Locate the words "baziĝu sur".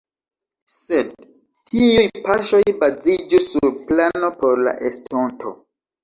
2.83-3.67